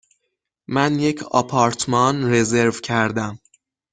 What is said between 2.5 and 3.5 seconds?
کردم.